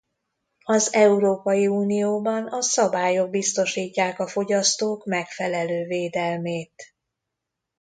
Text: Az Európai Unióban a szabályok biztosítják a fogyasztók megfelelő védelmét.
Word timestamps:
Az 0.63 0.93
Európai 0.93 1.67
Unióban 1.67 2.47
a 2.47 2.61
szabályok 2.61 3.29
biztosítják 3.29 4.19
a 4.19 4.27
fogyasztók 4.27 5.05
megfelelő 5.05 5.85
védelmét. 5.85 6.95